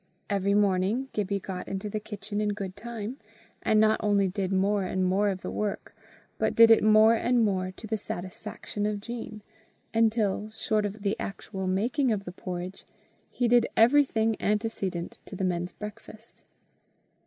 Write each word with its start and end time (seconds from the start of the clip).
Every 0.31 0.55
morning, 0.55 1.09
Gibbie 1.13 1.39
got 1.39 1.67
into 1.67 1.87
the 1.87 1.99
kitchen 1.99 2.41
in 2.41 2.53
good 2.55 2.75
time; 2.75 3.17
and 3.61 3.79
not 3.79 3.99
only 4.01 4.27
did 4.27 4.51
more 4.51 4.81
and 4.83 5.05
more 5.05 5.29
of 5.29 5.41
the 5.41 5.51
work, 5.51 5.95
but 6.39 6.55
did 6.55 6.71
it 6.71 6.83
more 6.83 7.13
and 7.13 7.45
more 7.45 7.69
to 7.73 7.85
the 7.85 7.97
satisfaction 7.99 8.87
of 8.87 8.99
Jean, 8.99 9.43
until, 9.93 10.49
short 10.55 10.87
of 10.87 11.03
the 11.03 11.15
actual 11.19 11.67
making 11.67 12.11
of 12.11 12.23
the 12.25 12.31
porridge, 12.31 12.83
he 13.29 13.47
did 13.47 13.67
everything 13.77 14.35
antecedent 14.39 15.19
to 15.27 15.35
the 15.35 15.43
men's 15.43 15.71
breakfast. 15.73 16.45